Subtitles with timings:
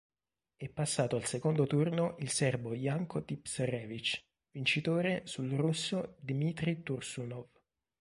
[0.55, 7.47] È passato al secondo turno il serbo Janko Tipsarević vincitore sul russo Dmitrij Tursunov.